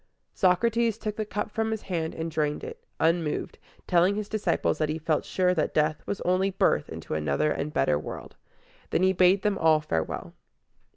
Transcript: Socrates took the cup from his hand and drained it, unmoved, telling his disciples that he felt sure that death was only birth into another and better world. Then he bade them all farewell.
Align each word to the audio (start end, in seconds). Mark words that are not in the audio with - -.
Socrates 0.33 0.97
took 0.97 1.15
the 1.15 1.27
cup 1.27 1.51
from 1.51 1.69
his 1.69 1.83
hand 1.83 2.15
and 2.15 2.31
drained 2.31 2.63
it, 2.63 2.83
unmoved, 2.99 3.59
telling 3.85 4.15
his 4.15 4.27
disciples 4.27 4.79
that 4.79 4.89
he 4.89 4.97
felt 4.97 5.25
sure 5.25 5.53
that 5.53 5.75
death 5.75 6.01
was 6.07 6.21
only 6.21 6.49
birth 6.49 6.89
into 6.89 7.13
another 7.13 7.51
and 7.51 7.71
better 7.71 7.99
world. 7.99 8.35
Then 8.89 9.03
he 9.03 9.13
bade 9.13 9.43
them 9.43 9.59
all 9.59 9.79
farewell. 9.79 10.33